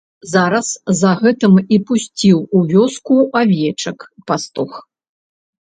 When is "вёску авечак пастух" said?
2.71-4.71